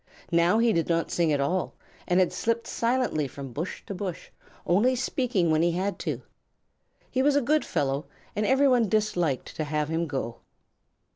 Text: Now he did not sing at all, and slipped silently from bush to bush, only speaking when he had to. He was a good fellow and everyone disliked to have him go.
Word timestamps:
Now 0.31 0.57
he 0.57 0.73
did 0.73 0.89
not 0.89 1.11
sing 1.11 1.31
at 1.31 1.39
all, 1.39 1.75
and 2.07 2.33
slipped 2.33 2.65
silently 2.65 3.27
from 3.27 3.53
bush 3.53 3.83
to 3.85 3.93
bush, 3.93 4.31
only 4.65 4.95
speaking 4.95 5.51
when 5.51 5.61
he 5.61 5.73
had 5.73 5.99
to. 5.99 6.23
He 7.11 7.21
was 7.21 7.35
a 7.35 7.39
good 7.39 7.63
fellow 7.63 8.07
and 8.35 8.43
everyone 8.43 8.89
disliked 8.89 9.55
to 9.57 9.63
have 9.63 9.89
him 9.89 10.07
go. 10.07 10.37